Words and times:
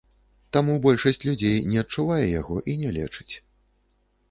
Таму 0.55 0.77
большасць 0.85 1.21
людзей 1.27 1.61
не 1.71 1.77
адчувае 1.83 2.25
яго 2.41 2.57
і 2.73 2.77
не 2.83 2.97
лечыць. 2.99 3.31